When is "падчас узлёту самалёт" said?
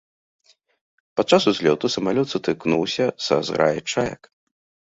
1.19-2.27